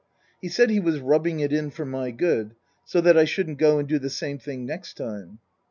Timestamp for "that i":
3.01-3.25